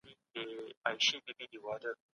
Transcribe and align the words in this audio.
روحان 0.83 1.95